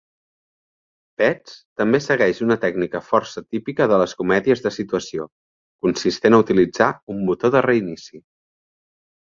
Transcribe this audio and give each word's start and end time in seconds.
"Pets" 1.21 1.53
també 1.81 1.99
segueix 2.05 2.39
una 2.47 2.57
tècnica 2.63 3.03
força 3.11 3.45
típica 3.57 3.89
de 3.93 4.01
les 4.05 4.17
comèdies 4.23 4.65
de 4.67 4.73
situació, 4.79 5.29
consistent 5.89 6.41
a 6.41 6.43
utilitzar 6.47 6.93
un 7.17 7.25
"botó 7.31 7.55
de 7.59 7.67
reinici". 7.71 8.27